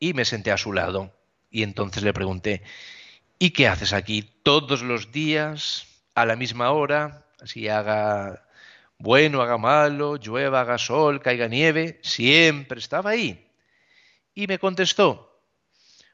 y 0.00 0.14
me 0.14 0.24
senté 0.24 0.50
a 0.50 0.58
su 0.58 0.72
lado. 0.72 1.16
Y 1.48 1.62
entonces 1.62 2.02
le 2.02 2.12
pregunté, 2.12 2.64
¿y 3.38 3.50
qué 3.50 3.68
haces 3.68 3.92
aquí 3.92 4.28
todos 4.42 4.82
los 4.82 5.12
días 5.12 5.86
a 6.16 6.26
la 6.26 6.34
misma 6.34 6.72
hora? 6.72 7.24
Así 7.40 7.68
haga 7.68 8.48
bueno, 8.98 9.42
haga 9.42 9.58
malo, 9.58 10.16
llueva, 10.16 10.62
haga 10.62 10.76
sol, 10.76 11.22
caiga 11.22 11.46
nieve, 11.46 12.00
siempre 12.02 12.80
estaba 12.80 13.10
ahí. 13.10 13.48
Y 14.34 14.48
me 14.48 14.58
contestó 14.58 15.40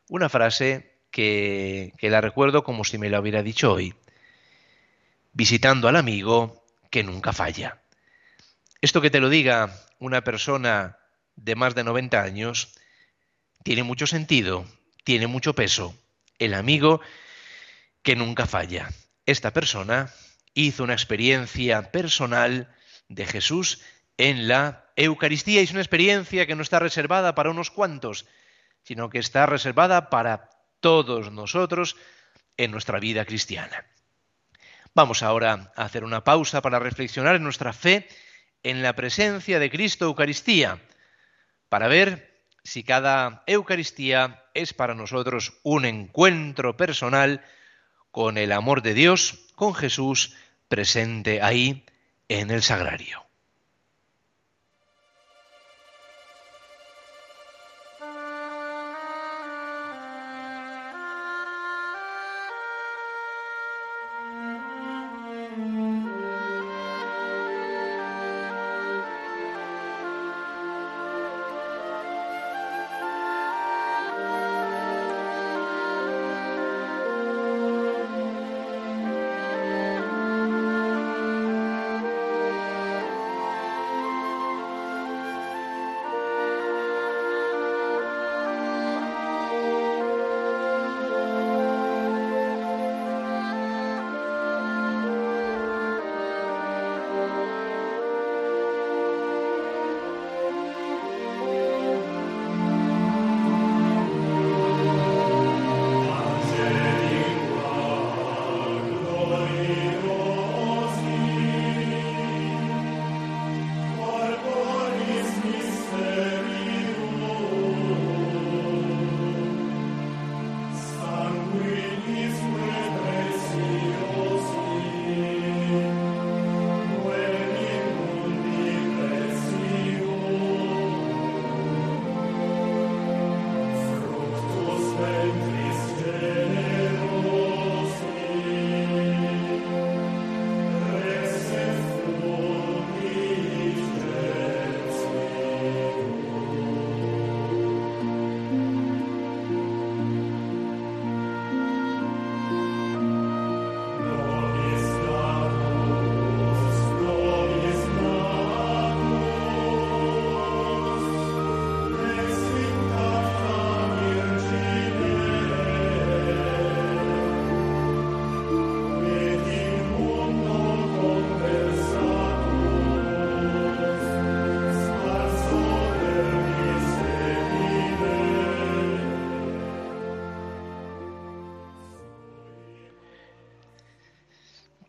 una 0.07 0.29
frase 0.29 0.99
que, 1.11 1.95
que 1.97 2.11
la 2.11 2.21
recuerdo 2.21 2.63
como 2.63 2.85
si 2.85 2.99
me 2.99 3.09
la 3.09 3.21
hubiera 3.21 3.43
dicho 3.43 3.73
hoy, 3.73 3.95
visitando 5.33 5.89
al 5.89 5.97
amigo 5.97 6.63
que 6.91 7.03
nunca 7.03 7.33
falla. 7.33 7.81
Esto 8.83 9.01
que 9.01 9.09
te 9.09 9.21
lo 9.21 9.31
diga 9.31 9.75
una 10.01 10.25
persona 10.25 10.99
de 11.37 11.55
más 11.55 11.77
de 11.77 11.85
90 11.85 12.21
años 12.21 12.73
tiene 13.63 13.85
mucho 13.85 14.07
sentido, 14.07 14.67
tiene 15.05 15.29
mucho 15.29 15.55
peso. 15.55 15.95
El 16.39 16.55
amigo 16.55 17.01
que 18.03 18.17
nunca 18.17 18.47
falla. 18.47 18.89
Esta 19.27 19.53
persona 19.53 20.13
hizo 20.55 20.83
una 20.83 20.95
experiencia 20.95 21.93
personal 21.93 22.75
de 23.09 23.27
Jesús 23.27 23.83
en 24.17 24.49
la 24.49 24.91
Eucaristía. 24.97 25.61
Es 25.61 25.71
una 25.71 25.81
experiencia 25.81 26.47
que 26.47 26.57
no 26.57 26.63
está 26.63 26.79
reservada 26.79 27.35
para 27.35 27.51
unos 27.51 27.71
cuantos, 27.71 28.27
sino 28.83 29.11
que 29.11 29.19
está 29.19 29.45
reservada 29.45 30.09
para 30.09 30.49
todos 30.81 31.31
nosotros 31.31 31.97
en 32.57 32.71
nuestra 32.71 32.99
vida 32.99 33.27
cristiana. 33.27 33.85
Vamos 34.95 35.23
ahora 35.23 35.73
a 35.77 35.85
hacer 35.85 36.05
una 36.05 36.25
pausa 36.25 36.63
para 36.63 36.79
reflexionar 36.79 37.37
en 37.37 37.45
nuestra 37.45 37.75
fe 37.75 38.09
en 38.63 38.83
la 38.83 38.95
presencia 38.95 39.59
de 39.59 39.71
Cristo 39.71 40.07
Eucaristía, 40.07 40.81
para 41.69 41.89
ver 41.89 42.45
si 42.65 42.83
cada 42.83 43.43
Eucaristía 43.47 44.45
es 44.55 44.75
para 44.75 44.95
nosotros 44.95 45.61
un 45.63 45.85
encuentro 45.85 46.77
personal 46.77 47.43
con 48.11 48.39
el 48.39 48.53
amor 48.53 48.83
de 48.83 48.95
Dios, 48.95 49.47
con 49.55 49.75
Jesús 49.75 50.35
presente 50.69 51.43
ahí 51.43 51.85
en 52.29 52.51
el 52.51 52.63
sagrario. 52.63 53.30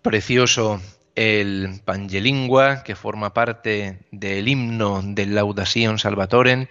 Precioso 0.01 0.81
el 1.15 1.81
Pangelingua, 1.85 2.83
que 2.83 2.95
forma 2.95 3.33
parte 3.33 4.07
del 4.11 4.47
himno 4.47 5.01
del 5.03 5.35
Laudación 5.35 5.99
Salvatorem, 5.99 6.67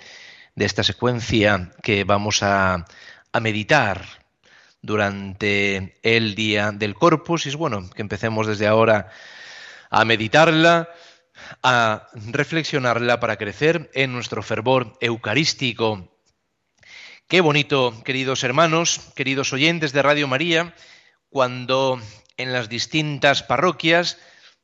de 0.54 0.64
esta 0.64 0.82
secuencia 0.82 1.70
que 1.82 2.04
vamos 2.04 2.42
a, 2.42 2.87
a 3.32 3.40
meditar 3.40 4.04
durante 4.82 5.99
el 6.02 6.34
día 6.34 6.73
del 6.73 6.95
Corpus. 6.95 7.47
Y 7.47 7.50
es 7.50 7.56
bueno 7.56 7.88
que 7.90 8.02
empecemos 8.02 8.47
desde 8.47 8.66
ahora 8.66 9.10
a 9.90 10.04
meditarla, 10.04 10.88
a 11.62 12.08
reflexionarla 12.14 13.21
para 13.21 13.36
crecer 13.36 13.90
en 13.95 14.12
nuestro 14.12 14.43
fervor 14.43 14.95
eucarístico. 15.00 16.08
Qué 17.28 17.40
bonito, 17.40 17.95
queridos 18.04 18.43
hermanos, 18.43 19.00
queridos 19.14 19.52
oyentes 19.52 19.93
de 19.93 20.02
Radio 20.02 20.26
María, 20.26 20.75
cuando 21.28 22.00
en 22.40 22.52
las 22.52 22.68
distintas 22.68 23.42
parroquias 23.42 24.18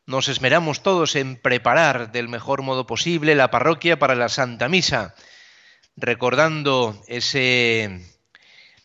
nos 0.07 0.29
esmeramos 0.29 0.83
todos 0.83 1.17
en 1.17 1.37
preparar 1.37 2.13
del 2.13 2.29
mejor 2.29 2.63
modo 2.63 2.87
posible 2.87 3.35
la 3.35 3.51
parroquia 3.51 3.99
para 3.99 4.15
la 4.15 4.29
Santa 4.29 4.69
Misa, 4.69 5.15
recordando 5.97 7.03
ese, 7.09 8.01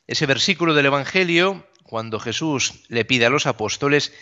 ese 0.08 0.26
versículo 0.26 0.74
del 0.74 0.88
Evangelio 0.88 1.68
cuando 1.84 2.20
Jesús 2.20 2.84
le 2.88 3.06
pide 3.06 3.26
a 3.26 3.30
los 3.30 3.46
apóstoles, 3.46 4.14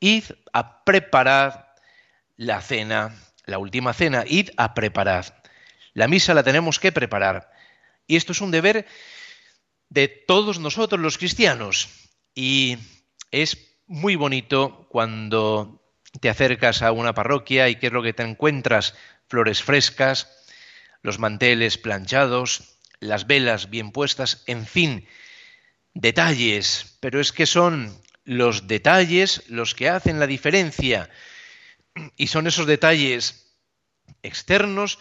id 0.00 0.24
a 0.52 0.84
preparar 0.84 1.74
la 2.36 2.60
cena, 2.60 3.14
la 3.44 3.58
última 3.58 3.92
cena, 3.92 4.24
id 4.26 4.50
a 4.56 4.74
preparar. 4.74 5.42
La 5.94 6.08
misa 6.08 6.34
la 6.34 6.42
tenemos 6.42 6.78
que 6.78 6.92
preparar. 6.92 7.50
Y 8.06 8.16
esto 8.16 8.32
es 8.32 8.40
un 8.40 8.50
deber 8.50 8.86
de 9.88 10.08
todos 10.08 10.58
nosotros 10.58 11.00
los 11.00 11.18
cristianos. 11.18 11.88
Y 12.34 12.78
es 13.30 13.67
muy 13.88 14.16
bonito 14.16 14.86
cuando 14.90 15.82
te 16.20 16.28
acercas 16.28 16.82
a 16.82 16.92
una 16.92 17.14
parroquia 17.14 17.68
y 17.68 17.76
qué 17.76 17.86
es 17.88 17.92
lo 17.92 18.02
que 18.02 18.12
te 18.12 18.22
encuentras, 18.22 18.94
flores 19.28 19.62
frescas, 19.62 20.46
los 21.02 21.18
manteles 21.18 21.78
planchados, 21.78 22.78
las 23.00 23.26
velas 23.26 23.70
bien 23.70 23.90
puestas, 23.90 24.44
en 24.46 24.66
fin, 24.66 25.08
detalles, 25.94 26.98
pero 27.00 27.20
es 27.20 27.32
que 27.32 27.46
son 27.46 27.98
los 28.24 28.66
detalles 28.68 29.48
los 29.48 29.74
que 29.74 29.88
hacen 29.88 30.20
la 30.20 30.26
diferencia 30.26 31.08
y 32.16 32.26
son 32.26 32.46
esos 32.46 32.66
detalles 32.66 33.56
externos 34.22 34.98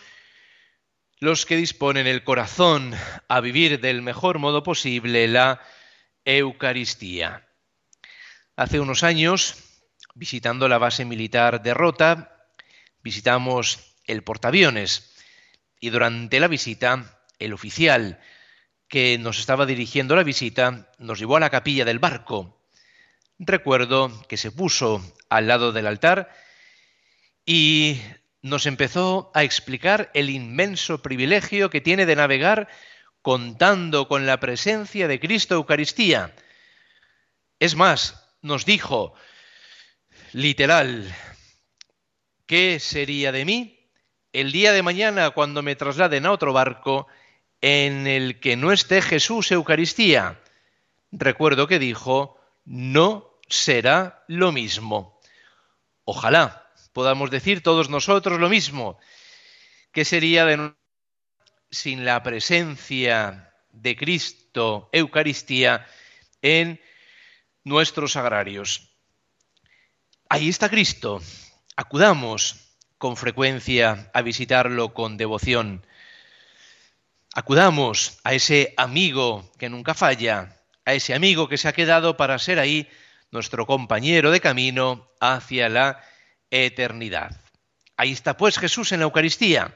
los 1.20 1.46
que 1.46 1.58
disponen 1.58 2.08
el 2.08 2.24
corazón 2.24 2.96
a 3.28 3.42
vivir 3.42 3.82
del 3.82 4.02
mejor 4.02 4.40
modo 4.40 4.64
posible 4.64 5.28
la 5.28 5.62
Eucaristía. 6.24 7.47
Hace 8.58 8.80
unos 8.80 9.04
años 9.04 9.56
visitando 10.16 10.68
la 10.68 10.80
base 10.80 11.06
militar 11.06 11.62
de 11.62 11.76
Rota, 11.76 12.42
visitamos 13.04 13.94
el 14.08 14.24
portaaviones 14.24 15.14
y 15.80 15.92
durante 15.92 16.40
la 16.40 16.48
visita 16.48 17.22
el 17.38 17.54
oficial 17.54 18.20
que 18.88 19.20
nos 19.20 19.38
estaba 19.38 19.68
dirigiendo 19.68 20.16
la 20.16 20.24
visita 20.24 20.92
nos 20.98 21.20
llevó 21.20 21.38
a 21.38 21.40
la 21.40 21.52
capilla 21.52 21.86
del 21.86 22.00
barco. 22.00 22.60
Recuerdo 23.38 24.12
que 24.28 24.38
se 24.38 24.50
puso 24.50 25.04
al 25.30 25.48
lado 25.48 25.72
del 25.72 25.86
altar 25.86 26.34
y 27.46 28.02
nos 28.42 28.66
empezó 28.66 29.30
a 29.36 29.44
explicar 29.44 30.10
el 30.16 30.32
inmenso 30.32 31.04
privilegio 31.04 31.70
que 31.70 31.82
tiene 31.82 32.08
de 32.08 32.16
navegar 32.16 32.70
contando 33.22 34.08
con 34.08 34.26
la 34.26 34.40
presencia 34.40 35.08
de 35.08 35.20
Cristo 35.20 35.54
Eucaristía. 35.54 36.34
Es 37.60 37.76
más, 37.76 38.27
nos 38.42 38.66
dijo, 38.66 39.14
literal, 40.34 41.14
¿qué 42.46 42.80
sería 42.80 43.32
de 43.32 43.46
mí 43.46 43.92
el 44.34 44.52
día 44.52 44.72
de 44.72 44.84
mañana 44.84 45.32
cuando 45.32 45.62
me 45.64 45.76
trasladen 45.76 46.26
a 46.26 46.32
otro 46.32 46.54
barco 46.54 47.08
en 47.62 48.08
el 48.08 48.40
que 48.40 48.56
no 48.56 48.72
esté 48.72 49.02
Jesús 49.02 49.52
Eucaristía? 49.52 50.42
Recuerdo 51.12 51.68
que 51.68 51.80
dijo, 51.80 52.40
no 52.66 53.40
será 53.48 54.24
lo 54.28 54.52
mismo. 54.52 55.20
Ojalá 56.04 56.72
podamos 56.94 57.32
decir 57.32 57.62
todos 57.62 57.90
nosotros 57.90 58.40
lo 58.40 58.50
mismo. 58.50 59.00
¿Qué 59.92 60.06
sería 60.06 60.46
de 60.46 60.74
sin 61.70 62.06
la 62.06 62.24
presencia 62.24 63.54
de 63.72 63.96
Cristo 63.96 64.90
Eucaristía 64.92 65.86
en 66.42 66.80
nuestros 67.68 68.16
agrarios? 68.16 68.90
Ahí 70.30 70.50
está 70.50 70.70
Cristo. 70.70 71.22
Acudamos 71.76 72.56
con 72.98 73.18
frecuencia 73.18 74.10
a 74.14 74.22
visitarlo 74.22 74.94
con 74.94 75.18
devoción. 75.18 75.86
Acudamos 77.34 78.20
a 78.24 78.34
ese 78.34 78.74
amigo 78.78 79.52
que 79.60 79.70
nunca 79.70 79.94
falla, 79.94 80.58
a 80.86 80.94
ese 80.94 81.14
amigo 81.14 81.48
que 81.50 81.58
se 81.58 81.68
ha 81.68 81.74
quedado 81.74 82.18
para 82.18 82.40
ser 82.40 82.58
ahí 82.58 82.90
nuestro 83.32 83.68
compañero 83.68 84.32
de 84.32 84.40
camino 84.40 85.12
hacia 85.20 85.70
la 85.70 86.02
eternidad. 86.50 87.42
Ahí 87.98 88.14
está 88.14 88.38
pues 88.38 88.58
Jesús 88.58 88.92
en 88.94 89.00
la 89.00 89.06
Eucaristía 89.06 89.76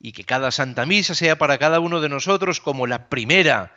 y 0.00 0.12
que 0.12 0.24
cada 0.24 0.50
Santa 0.50 0.86
Misa 0.86 1.14
sea 1.14 1.36
para 1.36 1.58
cada 1.58 1.78
uno 1.78 2.00
de 2.00 2.08
nosotros 2.08 2.60
como 2.60 2.86
la 2.86 3.08
primera, 3.08 3.76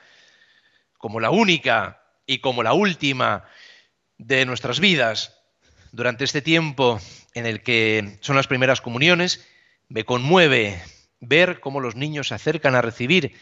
como 0.97 1.19
la 1.19 1.29
única 1.29 2.04
y 2.25 2.39
como 2.39 2.63
la 2.63 2.73
última 2.73 3.45
de 4.17 4.45
nuestras 4.45 4.79
vidas 4.79 5.37
durante 5.91 6.23
este 6.23 6.41
tiempo 6.41 6.99
en 7.33 7.45
el 7.45 7.61
que 7.61 8.17
son 8.21 8.35
las 8.35 8.47
primeras 8.47 8.81
comuniones, 8.81 9.47
me 9.87 10.03
conmueve 10.03 10.81
ver 11.19 11.59
cómo 11.59 11.79
los 11.79 11.95
niños 11.95 12.29
se 12.29 12.35
acercan 12.35 12.75
a 12.75 12.81
recibir 12.81 13.37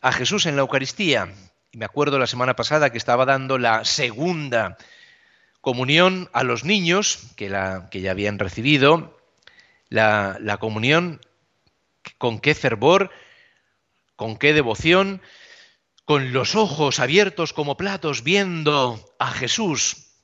a 0.00 0.12
Jesús 0.12 0.46
en 0.46 0.56
la 0.56 0.62
Eucaristía. 0.62 1.32
Y 1.72 1.78
me 1.78 1.84
acuerdo 1.84 2.18
la 2.18 2.26
semana 2.26 2.56
pasada 2.56 2.90
que 2.90 2.98
estaba 2.98 3.26
dando 3.26 3.58
la 3.58 3.84
segunda 3.84 4.78
comunión 5.60 6.30
a 6.32 6.44
los 6.44 6.64
niños 6.64 7.32
que, 7.36 7.48
ya 7.48 8.10
habían 8.10 8.38
recibido, 8.38 9.18
la 9.90 10.56
comunión, 10.60 11.20
con 12.16 12.40
qué 12.40 12.54
fervor, 12.54 13.10
con 14.16 14.36
qué 14.36 14.52
devoción, 14.52 15.20
con 16.08 16.32
los 16.32 16.54
ojos 16.54 17.00
abiertos 17.00 17.52
como 17.52 17.76
platos 17.76 18.24
viendo 18.24 19.14
a 19.18 19.30
Jesús 19.30 20.14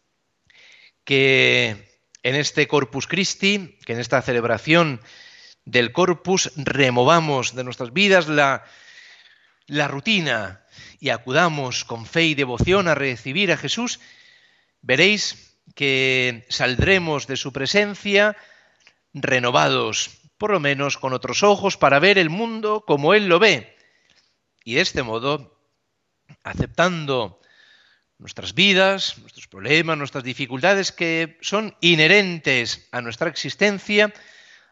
que 1.05 2.01
en 2.23 2.37
este 2.37 2.67
Corpus 2.67 3.07
Christi, 3.07 3.79
que 3.85 3.93
en 3.93 4.01
esta 4.01 4.23
celebración 4.23 5.03
del 5.67 5.93
Corpus, 5.93 6.53
removamos 6.57 7.55
de 7.55 7.65
nuestras 7.65 7.93
vidas 7.93 8.29
la, 8.29 8.65
la 9.67 9.87
rutina 9.87 10.65
y 11.01 11.11
acudamos 11.11 11.85
con 11.85 12.07
fe 12.07 12.25
y 12.25 12.35
devoción 12.35 12.89
a 12.89 12.95
recibir 12.95 13.53
a 13.53 13.59
Jesús, 13.59 14.01
veréis 14.81 15.59
que 15.75 16.47
saldremos 16.49 17.27
de 17.27 17.37
su 17.37 17.53
presencia 17.53 18.39
renovados, 19.13 20.23
por 20.39 20.51
lo 20.51 20.61
menos 20.61 20.97
con 20.97 21.13
otros 21.13 21.43
ojos, 21.43 21.77
para 21.77 21.99
ver 21.99 22.17
el 22.17 22.31
mundo 22.31 22.85
como 22.87 23.13
Él 23.13 23.27
lo 23.27 23.39
ve. 23.39 23.77
Y 24.65 24.77
de 24.77 24.81
este 24.81 25.03
modo, 25.03 25.54
aceptando 26.45 27.41
nuestras 28.19 28.55
vidas, 28.55 29.19
nuestros 29.19 29.49
problemas, 29.49 29.99
nuestras 29.99 30.23
dificultades 30.23 30.93
que 30.93 31.39
son 31.41 31.77
inherentes 31.81 32.89
a 32.93 33.01
nuestra 33.01 33.29
existencia, 33.29 34.13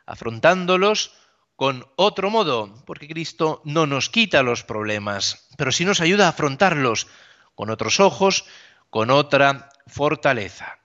afrontándolos 0.06 1.14
con 1.56 1.86
otro 1.96 2.30
modo, 2.30 2.82
porque 2.86 3.08
Cristo 3.08 3.62
no 3.64 3.86
nos 3.86 4.08
quita 4.08 4.42
los 4.42 4.64
problemas, 4.64 5.48
pero 5.56 5.72
sí 5.72 5.84
nos 5.84 6.00
ayuda 6.00 6.26
a 6.26 6.30
afrontarlos 6.30 7.08
con 7.54 7.70
otros 7.70 8.00
ojos, 8.00 8.44
con 8.90 9.10
otra 9.10 9.68
fortaleza. 9.86 10.78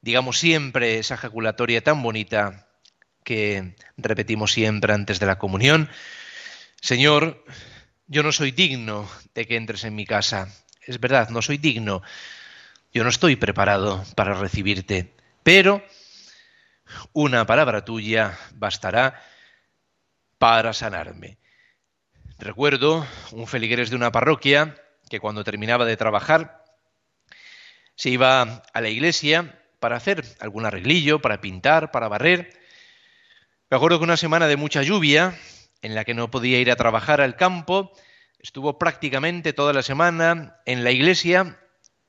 Digamos 0.00 0.38
siempre 0.38 0.98
esa 0.98 1.14
ejaculatoria 1.14 1.82
tan 1.82 2.02
bonita 2.02 2.68
que 3.24 3.74
repetimos 3.96 4.52
siempre 4.52 4.92
antes 4.92 5.18
de 5.18 5.26
la 5.26 5.38
comunión, 5.38 5.88
Señor, 6.80 7.42
yo 8.06 8.22
no 8.22 8.32
soy 8.32 8.50
digno 8.50 9.08
de 9.34 9.46
que 9.46 9.56
entres 9.56 9.84
en 9.84 9.94
mi 9.94 10.06
casa, 10.06 10.48
es 10.82 11.00
verdad, 11.00 11.30
no 11.30 11.42
soy 11.42 11.58
digno, 11.58 12.02
yo 12.92 13.02
no 13.02 13.10
estoy 13.10 13.36
preparado 13.36 14.04
para 14.14 14.34
recibirte, 14.34 15.14
pero 15.42 15.82
una 17.12 17.46
palabra 17.46 17.84
tuya 17.84 18.38
bastará 18.54 19.22
para 20.38 20.72
sanarme. 20.72 21.38
Recuerdo 22.38 23.06
un 23.32 23.46
feligrés 23.46 23.90
de 23.90 23.96
una 23.96 24.12
parroquia 24.12 24.76
que 25.08 25.20
cuando 25.20 25.44
terminaba 25.44 25.84
de 25.84 25.96
trabajar 25.96 26.64
se 27.94 28.10
iba 28.10 28.62
a 28.72 28.80
la 28.80 28.88
iglesia 28.88 29.60
para 29.78 29.96
hacer 29.96 30.24
algún 30.40 30.66
arreglillo, 30.66 31.20
para 31.20 31.40
pintar, 31.40 31.90
para 31.90 32.08
barrer. 32.08 32.58
Me 33.70 33.76
acuerdo 33.76 33.98
que 33.98 34.04
una 34.04 34.16
semana 34.16 34.46
de 34.46 34.56
mucha 34.56 34.82
lluvia, 34.82 35.38
en 35.82 35.94
la 35.94 36.04
que 36.04 36.14
no 36.14 36.30
podía 36.30 36.60
ir 36.60 36.70
a 36.70 36.76
trabajar 36.76 37.20
al 37.20 37.36
campo, 37.36 37.92
Estuvo 38.44 38.78
prácticamente 38.78 39.54
toda 39.54 39.72
la 39.72 39.82
semana 39.82 40.60
en 40.66 40.84
la 40.84 40.90
iglesia 40.90 41.58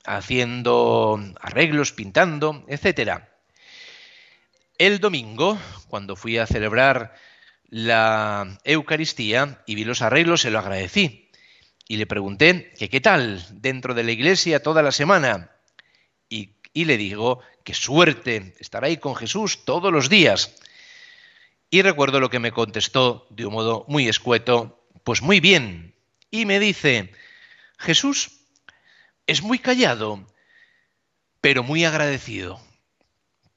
haciendo 0.03 1.17
arreglos, 1.39 1.93
pintando, 1.93 2.65
etc. 2.67 3.21
El 4.77 4.99
domingo, 4.99 5.57
cuando 5.87 6.17
fui 6.17 6.37
a 6.37 6.45
celebrar 6.45 7.15
la 7.69 8.59
Eucaristía 8.65 9.63
y 9.65 9.75
vi 9.75 9.85
los 9.85 10.01
arreglos, 10.01 10.41
se 10.41 10.51
lo 10.51 10.59
agradecí. 10.59 11.31
Y 11.87 11.95
le 11.95 12.05
pregunté 12.05 12.73
que 12.77 12.89
qué 12.89 12.99
tal 12.99 13.41
dentro 13.61 13.93
de 13.93 14.03
la 14.03 14.11
iglesia 14.11 14.61
toda 14.61 14.83
la 14.83 14.91
semana. 14.91 15.51
Y, 16.27 16.57
y 16.73 16.83
le 16.83 16.97
digo, 16.97 17.39
qué 17.63 17.73
suerte 17.73 18.55
estar 18.59 18.83
ahí 18.83 18.97
con 18.97 19.15
Jesús 19.15 19.63
todos 19.63 19.89
los 19.89 20.09
días. 20.09 20.53
Y 21.69 21.81
recuerdo 21.81 22.19
lo 22.19 22.29
que 22.29 22.39
me 22.39 22.51
contestó 22.51 23.27
de 23.29 23.45
un 23.45 23.53
modo 23.53 23.85
muy 23.87 24.07
escueto, 24.07 24.87
pues 25.03 25.21
muy 25.21 25.39
bien. 25.39 25.95
Y 26.31 26.45
me 26.45 26.59
dice, 26.59 27.11
Jesús 27.77 28.31
es 29.27 29.41
muy 29.41 29.59
callado, 29.59 30.25
pero 31.41 31.63
muy 31.63 31.85
agradecido. 31.85 32.59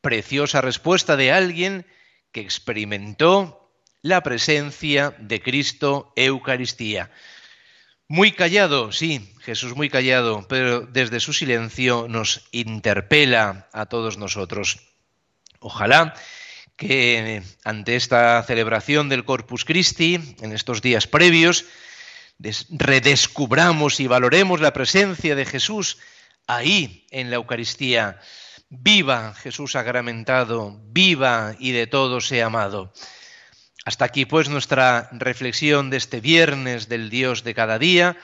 Preciosa 0.01 0.61
respuesta 0.61 1.17
de 1.17 1.33
alguien 1.33 1.87
que 2.33 2.41
experimentó 2.41 3.73
la 4.03 4.23
presencia 4.23 5.15
de 5.19 5.43
Cristo 5.43 6.13
Eucaristía. 6.17 7.11
Muy 8.07 8.33
callado, 8.33 8.91
sí, 8.93 9.35
Jesús 9.41 9.77
muy 9.77 9.91
callado, 9.91 10.47
pero 10.49 10.81
desde 10.81 11.21
su 11.21 11.33
silencio 11.33 12.07
nos 12.09 12.49
interpela 12.53 13.69
a 13.73 13.87
todos 13.87 14.17
nosotros. 14.17 14.81
Ojalá 15.61 16.15
que 16.79 17.43
ante 17.65 17.97
esta 17.97 18.41
celebración 18.45 19.09
del 19.09 19.25
Corpus 19.25 19.65
Christi, 19.65 20.37
en 20.41 20.53
estos 20.53 20.81
días 20.81 21.09
previos, 21.09 21.65
redescubramos 22.71 23.99
y 23.99 24.07
valoremos 24.07 24.61
la 24.61 24.73
presencia 24.73 25.35
de 25.35 25.45
Jesús 25.45 25.99
ahí 26.47 27.05
en 27.11 27.31
la 27.31 27.37
Eucaristía. 27.37 28.21
Viva 28.71 29.35
Jesús 29.35 29.73
sacramentado, 29.73 30.81
viva 30.85 31.57
y 31.59 31.73
de 31.73 31.89
todo 31.89 32.21
sea 32.21 32.47
amado. 32.47 32.93
Hasta 33.85 34.05
aquí 34.05 34.25
pues 34.25 34.49
nuestra 34.49 35.09
reflexión 35.13 35.91
de 35.91 35.97
este 35.97 36.21
viernes 36.21 36.89
del 36.89 37.11
Dios 37.11 37.43
de 37.43 37.55
cada 37.55 37.81
día, 37.81 38.17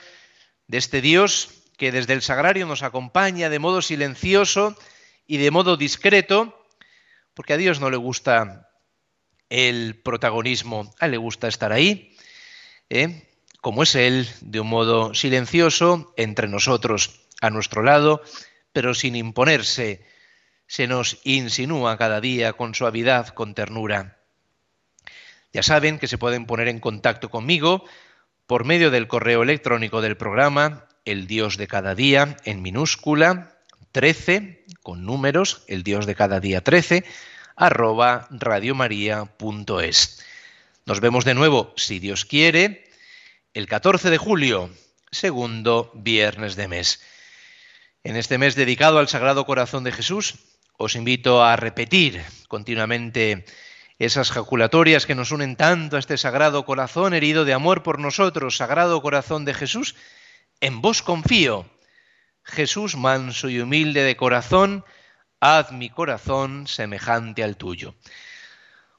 de 0.67 0.77
este 0.77 1.01
Dios 1.01 1.49
que 1.77 1.91
desde 1.91 2.13
el 2.13 2.21
sagrario 2.21 2.65
nos 2.65 2.83
acompaña 2.83 3.49
de 3.49 3.59
modo 3.59 3.81
silencioso 3.81 4.77
y 5.27 5.37
de 5.37 5.51
modo 5.51 5.75
discreto, 5.75 6.64
porque 7.35 7.53
a 7.53 7.57
Dios 7.57 7.79
no 7.79 7.91
le 7.91 7.97
gusta 7.97 8.71
el 9.49 10.01
protagonismo, 10.01 10.91
a 10.99 11.07
le 11.07 11.17
gusta 11.17 11.47
estar 11.47 11.71
ahí, 11.71 12.17
¿eh? 12.89 13.29
como 13.61 13.83
es 13.83 13.95
Él, 13.95 14.27
de 14.41 14.59
un 14.59 14.67
modo 14.67 15.13
silencioso, 15.13 16.13
entre 16.17 16.47
nosotros, 16.47 17.27
a 17.41 17.49
nuestro 17.49 17.83
lado, 17.83 18.21
pero 18.71 18.93
sin 18.93 19.15
imponerse, 19.15 20.05
se 20.67 20.87
nos 20.87 21.19
insinúa 21.23 21.97
cada 21.97 22.21
día 22.21 22.53
con 22.53 22.73
suavidad, 22.73 23.27
con 23.29 23.53
ternura. 23.53 24.23
Ya 25.53 25.63
saben 25.63 25.99
que 25.99 26.07
se 26.07 26.17
pueden 26.17 26.45
poner 26.47 26.67
en 26.67 26.79
contacto 26.79 27.29
conmigo 27.29 27.85
por 28.47 28.65
medio 28.65 28.91
del 28.91 29.07
correo 29.07 29.43
electrónico 29.43 30.01
del 30.01 30.17
programa, 30.17 30.87
el 31.05 31.27
Dios 31.27 31.57
de 31.57 31.67
cada 31.67 31.95
día, 31.95 32.37
en 32.45 32.61
minúscula, 32.61 33.54
13, 33.95 34.65
con 34.83 35.05
números, 35.05 35.63
el 35.67 35.81
Dios 35.81 36.05
de 36.05 36.15
cada 36.15 36.41
día 36.41 36.59
13, 36.59 37.05
arroba 37.55 38.27
radiomaria.es. 38.29 40.25
Nos 40.85 40.99
vemos 40.99 41.23
de 41.23 41.33
nuevo, 41.33 41.73
si 41.77 41.99
Dios 41.99 42.25
quiere, 42.25 42.89
el 43.53 43.67
14 43.67 44.09
de 44.09 44.17
julio, 44.17 44.69
segundo 45.11 45.93
viernes 45.95 46.57
de 46.57 46.67
mes. 46.67 47.01
En 48.03 48.17
este 48.17 48.37
mes 48.37 48.55
dedicado 48.55 48.99
al 48.99 49.07
Sagrado 49.07 49.45
Corazón 49.45 49.85
de 49.85 49.93
Jesús, 49.93 50.39
os 50.75 50.97
invito 50.97 51.41
a 51.41 51.55
repetir 51.55 52.21
continuamente 52.49 53.45
esas 53.97 54.29
jaculatorias 54.29 55.05
que 55.05 55.15
nos 55.15 55.31
unen 55.31 55.55
tanto 55.55 55.95
a 55.95 55.99
este 55.99 56.17
Sagrado 56.17 56.65
Corazón 56.65 57.13
herido 57.13 57.45
de 57.45 57.53
amor 57.53 57.81
por 57.81 57.99
nosotros, 57.99 58.57
Sagrado 58.57 59.01
Corazón 59.01 59.45
de 59.45 59.53
Jesús, 59.53 59.95
en 60.59 60.81
vos 60.81 61.01
confío 61.01 61.69
Jesús 62.45 62.95
manso 62.95 63.49
y 63.49 63.59
humilde 63.59 64.03
de 64.03 64.15
corazón, 64.15 64.85
haz 65.39 65.71
mi 65.71 65.89
corazón 65.89 66.67
semejante 66.67 67.43
al 67.43 67.57
tuyo. 67.57 67.95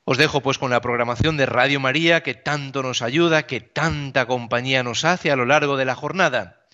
Os 0.04 0.18
dejo 0.18 0.40
pues 0.40 0.58
con 0.58 0.70
la 0.70 0.80
programación 0.80 1.36
de 1.36 1.46
Radio 1.46 1.80
María 1.80 2.22
que 2.22 2.34
tanto 2.34 2.82
nos 2.82 3.02
ayuda, 3.02 3.46
que 3.46 3.60
tanta 3.60 4.26
compañía 4.26 4.82
nos 4.82 5.04
hace 5.04 5.30
a 5.30 5.36
lo 5.36 5.46
largo 5.46 5.76
de 5.76 5.84
la 5.84 5.94
jornada. 5.94 6.66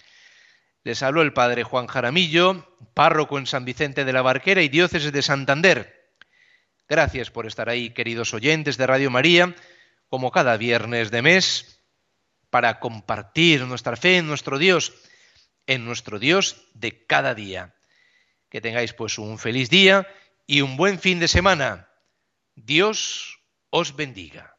Les 0.82 1.02
habló 1.02 1.22
el 1.22 1.32
padre 1.32 1.62
Juan 1.62 1.87
Jaramillo, 1.87 2.76
párroco 2.94 3.38
en 3.38 3.46
San 3.46 3.64
Vicente 3.64 4.04
de 4.04 4.12
la 4.12 4.22
Barquera 4.22 4.62
y 4.62 4.68
diócesis 4.68 5.12
de 5.12 5.22
Santander. 5.22 6.11
Gracias 6.88 7.30
por 7.30 7.46
estar 7.46 7.68
ahí, 7.68 7.90
queridos 7.90 8.35
oyentes 8.35 8.76
de 8.76 8.87
Radio 8.87 9.11
María, 9.11 9.54
como 10.08 10.30
cada 10.30 10.56
viernes 10.56 11.11
de 11.11 11.22
mes, 11.22 11.80
para 12.50 12.80
compartir 12.80 13.62
nuestra 13.62 13.96
fe 13.96 14.18
en 14.18 14.26
nuestro 14.26 14.58
Dios 14.58 14.92
en 15.66 15.85
nuestro 15.85 16.18
Dios 16.18 16.68
de 16.75 17.07
cada 17.07 17.35
día. 17.35 17.75
Que 18.48 18.61
tengáis 18.61 18.92
pues 18.92 19.18
un 19.18 19.38
feliz 19.38 19.70
día 19.70 20.07
y 20.46 20.61
un 20.61 20.77
buen 20.77 20.98
fin 20.98 21.20
de 21.20 21.29
semana. 21.29 21.88
Dios 22.55 23.40
os 23.70 23.96
bendiga. 23.96 24.52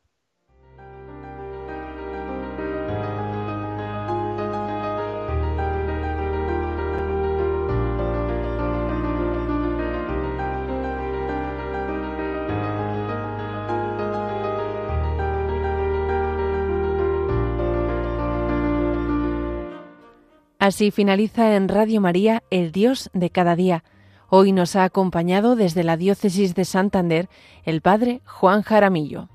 Así 20.63 20.91
finaliza 20.91 21.57
en 21.57 21.67
Radio 21.67 21.99
María 21.99 22.41
El 22.49 22.71
Dios 22.71 23.09
de 23.11 23.29
cada 23.29 23.57
día. 23.57 23.83
Hoy 24.29 24.53
nos 24.53 24.77
ha 24.77 24.85
acompañado 24.85 25.57
desde 25.57 25.83
la 25.83 25.97
diócesis 25.97 26.55
de 26.55 26.63
Santander 26.63 27.27
el 27.65 27.81
padre 27.81 28.21
Juan 28.23 28.61
Jaramillo. 28.61 29.27